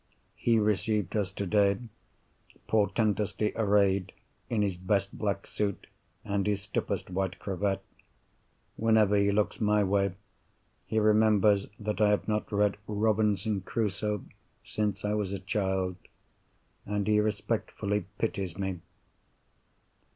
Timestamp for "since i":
14.63-15.13